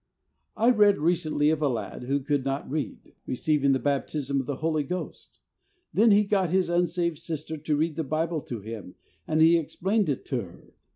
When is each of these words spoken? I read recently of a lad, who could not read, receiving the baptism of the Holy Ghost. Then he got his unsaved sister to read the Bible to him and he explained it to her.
I 0.57 0.71
read 0.71 0.97
recently 0.97 1.51
of 1.51 1.61
a 1.61 1.67
lad, 1.69 2.05
who 2.05 2.21
could 2.21 2.43
not 2.43 2.67
read, 2.67 3.13
receiving 3.27 3.71
the 3.71 3.77
baptism 3.77 4.39
of 4.39 4.47
the 4.47 4.55
Holy 4.55 4.81
Ghost. 4.83 5.39
Then 5.93 6.09
he 6.09 6.23
got 6.23 6.49
his 6.49 6.71
unsaved 6.71 7.19
sister 7.19 7.55
to 7.55 7.77
read 7.77 7.97
the 7.97 8.03
Bible 8.03 8.41
to 8.41 8.61
him 8.61 8.95
and 9.27 9.43
he 9.43 9.59
explained 9.59 10.09
it 10.09 10.25
to 10.25 10.41
her. 10.41 10.73